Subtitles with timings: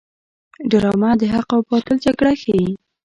[0.69, 2.67] ډرامه د حق او باطل جګړه ښيي